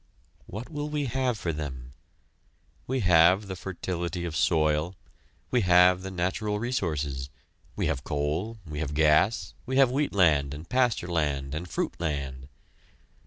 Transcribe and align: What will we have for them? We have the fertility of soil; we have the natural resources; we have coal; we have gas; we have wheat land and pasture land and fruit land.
What 0.47 0.71
will 0.71 0.89
we 0.89 1.05
have 1.05 1.37
for 1.37 1.53
them? 1.53 1.93
We 2.87 3.01
have 3.01 3.45
the 3.45 3.55
fertility 3.55 4.25
of 4.25 4.35
soil; 4.35 4.95
we 5.51 5.61
have 5.61 6.01
the 6.01 6.09
natural 6.09 6.57
resources; 6.57 7.29
we 7.75 7.85
have 7.85 8.03
coal; 8.03 8.57
we 8.65 8.79
have 8.79 8.95
gas; 8.95 9.53
we 9.67 9.77
have 9.77 9.91
wheat 9.91 10.11
land 10.11 10.55
and 10.55 10.67
pasture 10.67 11.07
land 11.07 11.53
and 11.53 11.69
fruit 11.69 11.93
land. 11.99 12.47